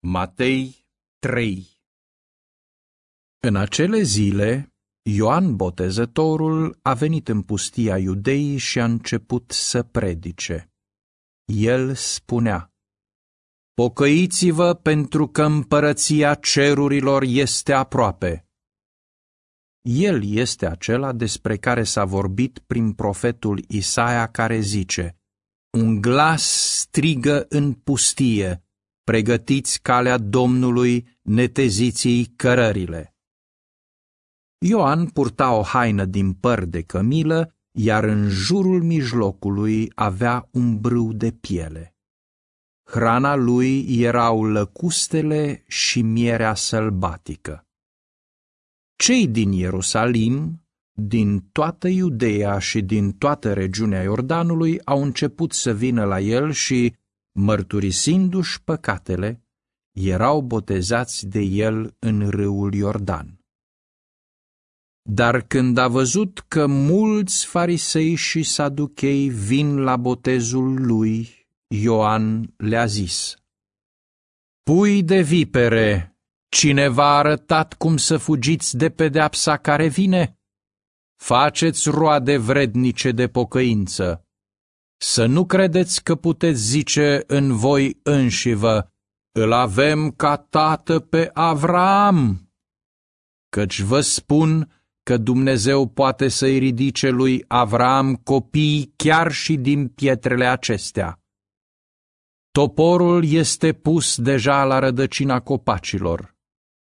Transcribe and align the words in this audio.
Matei 0.00 0.86
3 1.18 1.66
În 3.38 3.56
acele 3.56 4.02
zile, 4.02 4.74
Ioan 5.02 5.56
Botezătorul 5.56 6.78
a 6.82 6.94
venit 6.94 7.28
în 7.28 7.42
pustia 7.42 7.98
iudeii 7.98 8.56
și 8.56 8.80
a 8.80 8.84
început 8.84 9.50
să 9.50 9.82
predice. 9.82 10.72
El 11.44 11.94
spunea, 11.94 12.72
Pocăiți-vă 13.74 14.74
pentru 14.74 15.28
că 15.28 15.42
împărăția 15.42 16.34
cerurilor 16.34 17.22
este 17.22 17.72
aproape. 17.72 18.48
El 19.80 20.24
este 20.24 20.66
acela 20.66 21.12
despre 21.12 21.56
care 21.56 21.82
s-a 21.82 22.04
vorbit 22.04 22.58
prin 22.58 22.92
profetul 22.92 23.64
Isaia 23.68 24.30
care 24.30 24.60
zice, 24.60 25.18
Un 25.70 26.00
glas 26.00 26.42
strigă 26.80 27.46
în 27.48 27.72
pustie, 27.72 28.62
pregătiți 29.08 29.80
calea 29.82 30.18
Domnului, 30.18 31.18
neteziți 31.22 32.32
cărările. 32.36 33.16
Ioan 34.58 35.06
purta 35.06 35.52
o 35.52 35.62
haină 35.62 36.04
din 36.04 36.32
păr 36.32 36.64
de 36.64 36.82
cămilă, 36.82 37.56
iar 37.72 38.04
în 38.04 38.28
jurul 38.28 38.82
mijlocului 38.82 39.92
avea 39.94 40.48
un 40.52 40.80
brâu 40.80 41.12
de 41.12 41.30
piele. 41.30 41.96
Hrana 42.90 43.34
lui 43.34 44.00
erau 44.00 44.44
lăcustele 44.44 45.64
și 45.66 46.02
mierea 46.02 46.54
sălbatică. 46.54 47.66
Cei 48.96 49.28
din 49.28 49.52
Ierusalim, 49.52 50.62
din 50.92 51.40
toată 51.52 51.88
Iudeea 51.88 52.58
și 52.58 52.80
din 52.80 53.12
toată 53.12 53.52
regiunea 53.52 54.02
Iordanului 54.02 54.80
au 54.84 55.02
început 55.02 55.52
să 55.52 55.74
vină 55.74 56.04
la 56.04 56.20
el 56.20 56.50
și, 56.50 56.94
mărturisindu-și 57.32 58.62
păcatele, 58.62 59.42
erau 59.92 60.40
botezați 60.40 61.26
de 61.26 61.40
el 61.40 61.96
în 61.98 62.28
râul 62.30 62.74
Iordan. 62.74 63.40
Dar 65.10 65.40
când 65.40 65.78
a 65.78 65.88
văzut 65.88 66.44
că 66.48 66.66
mulți 66.66 67.46
farisei 67.46 68.14
și 68.14 68.42
saduchei 68.42 69.28
vin 69.28 69.78
la 69.78 69.96
botezul 69.96 70.86
lui, 70.86 71.46
Ioan 71.66 72.54
le-a 72.56 72.86
zis, 72.86 73.36
Pui 74.62 75.02
de 75.02 75.20
vipere, 75.20 76.18
cineva 76.48 77.04
a 77.04 77.16
arătat 77.16 77.74
cum 77.74 77.96
să 77.96 78.16
fugiți 78.16 78.76
de 78.76 78.90
pedeapsa 78.90 79.56
care 79.56 79.88
vine? 79.88 80.38
Faceți 81.16 81.90
roade 81.90 82.36
vrednice 82.36 83.12
de 83.12 83.28
pocăință. 83.28 84.27
Să 85.00 85.26
nu 85.26 85.46
credeți 85.46 86.02
că 86.02 86.14
puteți 86.14 86.60
zice 86.60 87.24
în 87.26 87.56
voi 87.56 88.00
înșivă, 88.02 88.92
îl 89.32 89.52
avem 89.52 90.10
ca 90.10 90.36
tată 90.36 91.00
pe 91.00 91.30
Avram. 91.32 92.50
Căci 93.48 93.80
vă 93.80 94.00
spun 94.00 94.72
că 95.02 95.16
Dumnezeu 95.16 95.88
poate 95.88 96.28
să-i 96.28 96.58
ridice 96.58 97.08
lui 97.08 97.44
Avram 97.46 98.14
copii 98.14 98.92
chiar 98.96 99.32
și 99.32 99.56
din 99.56 99.88
pietrele 99.88 100.46
acestea. 100.46 101.20
Toporul 102.50 103.24
este 103.24 103.72
pus 103.72 104.20
deja 104.20 104.64
la 104.64 104.78
rădăcina 104.78 105.40
copacilor. 105.40 106.36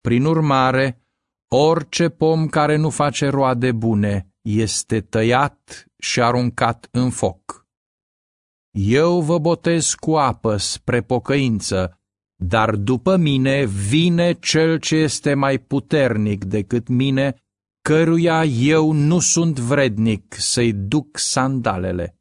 Prin 0.01 0.25
urmare, 0.25 1.03
orice 1.49 2.09
pom 2.09 2.47
care 2.47 2.77
nu 2.77 2.91
face 2.91 3.29
roade 3.29 3.73
bune 3.73 4.35
este 4.41 5.01
tăiat 5.01 5.87
și 5.99 6.23
aruncat 6.23 6.89
în 6.91 7.11
foc. 7.11 7.69
Eu 8.71 9.21
vă 9.21 9.39
botez 9.39 9.95
cu 9.95 10.17
apă 10.17 10.57
spre 10.57 11.03
pocăință, 11.03 12.01
dar 12.43 12.77
după 12.77 13.17
mine 13.17 13.65
vine 13.65 14.33
cel 14.33 14.79
ce 14.79 14.97
este 14.97 15.35
mai 15.35 15.59
puternic 15.59 16.45
decât 16.45 16.89
mine, 16.89 17.35
căruia 17.83 18.45
eu 18.45 18.93
nu 18.93 19.19
sunt 19.19 19.59
vrednic 19.59 20.35
să-i 20.35 20.73
duc 20.73 21.19
sandalele. 21.19 22.15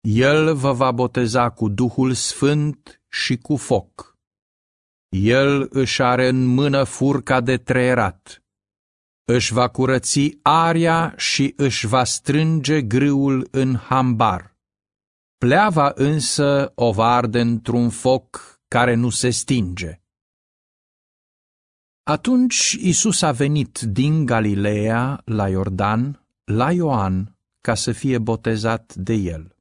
El 0.00 0.54
vă 0.54 0.72
va 0.72 0.92
boteza 0.92 1.50
cu 1.50 1.68
Duhul 1.68 2.12
Sfânt 2.12 3.02
și 3.08 3.36
cu 3.36 3.56
foc. 3.56 4.16
El 5.08 5.66
își 5.70 6.02
are 6.02 6.28
în 6.28 6.44
mână 6.44 6.84
furca 6.84 7.40
de 7.40 7.56
treierat. 7.56 8.42
Își 9.24 9.52
va 9.52 9.68
curăți 9.68 10.38
aria 10.42 11.14
și 11.16 11.52
își 11.56 11.86
va 11.86 12.04
strânge 12.04 12.82
grâul 12.82 13.48
în 13.50 13.76
hambar. 13.76 14.57
Pleava 15.38 15.92
însă 15.94 16.72
o 16.74 16.92
va 16.92 17.14
arde 17.14 17.40
într-un 17.40 17.90
foc 17.90 18.60
care 18.68 18.94
nu 18.94 19.10
se 19.10 19.30
stinge. 19.30 20.00
Atunci 22.02 22.76
Isus 22.80 23.22
a 23.22 23.32
venit 23.32 23.78
din 23.78 24.26
Galileea 24.26 25.22
la 25.24 25.48
Iordan, 25.48 26.26
la 26.44 26.72
Ioan, 26.72 27.36
ca 27.60 27.74
să 27.74 27.92
fie 27.92 28.18
botezat 28.18 28.94
de 28.94 29.14
el. 29.14 29.56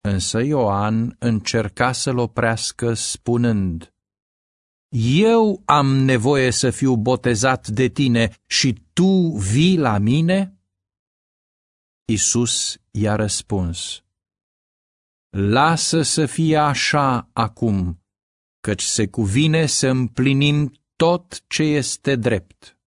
Însă 0.00 0.40
Ioan 0.40 1.16
încerca 1.18 1.92
să-l 1.92 2.18
oprească 2.18 2.94
spunând, 2.94 3.94
Eu 5.24 5.62
am 5.64 5.86
nevoie 5.86 6.50
să 6.50 6.70
fiu 6.70 6.96
botezat 6.96 7.68
de 7.68 7.88
tine 7.88 8.36
și 8.46 8.82
tu 8.92 9.36
vii 9.36 9.78
la 9.78 9.98
mine? 9.98 10.56
Isus 12.04 12.76
i-a 12.90 13.14
răspuns, 13.14 14.01
Lasă 15.36 16.02
să 16.02 16.26
fie 16.26 16.56
așa 16.56 17.30
acum, 17.32 18.04
căci 18.60 18.82
se 18.82 19.08
cuvine 19.08 19.66
să 19.66 19.88
împlinim 19.88 20.72
tot 20.96 21.44
ce 21.46 21.62
este 21.62 22.16
drept. 22.16 22.78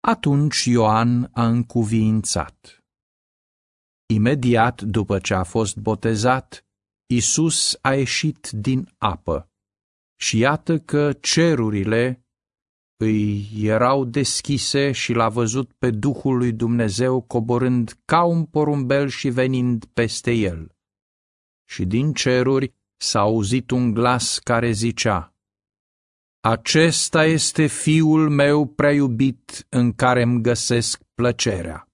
Atunci 0.00 0.64
Ioan 0.64 1.30
a 1.32 1.46
încuviințat. 1.46 2.84
Imediat 4.06 4.82
după 4.82 5.18
ce 5.18 5.34
a 5.34 5.42
fost 5.42 5.76
botezat, 5.76 6.66
Isus 7.06 7.78
a 7.80 7.94
ieșit 7.94 8.50
din 8.50 8.94
apă 8.98 9.50
și 10.20 10.38
iată 10.38 10.78
că 10.78 11.12
cerurile 11.12 12.24
îi 12.96 13.48
erau 13.62 14.04
deschise 14.04 14.92
și 14.92 15.12
l-a 15.12 15.28
văzut 15.28 15.72
pe 15.72 15.90
Duhul 15.90 16.36
lui 16.36 16.52
Dumnezeu 16.52 17.20
coborând 17.20 18.00
ca 18.04 18.24
un 18.24 18.44
porumbel 18.44 19.08
și 19.08 19.28
venind 19.28 19.84
peste 19.84 20.32
el 20.32 20.78
și 21.70 21.84
din 21.84 22.12
ceruri 22.12 22.74
s-a 22.96 23.20
auzit 23.20 23.70
un 23.70 23.92
glas 23.92 24.38
care 24.38 24.70
zicea, 24.70 25.34
Acesta 26.40 27.24
este 27.24 27.66
fiul 27.66 28.30
meu 28.30 28.66
prea 28.66 28.92
iubit 28.92 29.66
în 29.68 29.92
care 29.92 30.22
îmi 30.22 30.42
găsesc 30.42 31.02
plăcerea. 31.14 31.89